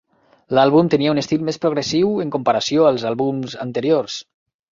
L'àlbum 0.59 0.87
tenia 0.93 1.11
un 1.15 1.21
estil 1.21 1.43
més 1.49 1.59
progressiu 1.65 2.09
en 2.25 2.33
comparació 2.37 2.87
als 2.87 3.05
àlbums 3.13 3.57
anteriors. 3.67 4.19